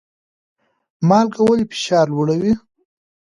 مالګه 1.07 1.41
ولې 1.45 1.65
فشار 1.71 2.07
لوړوي؟ 2.13 2.53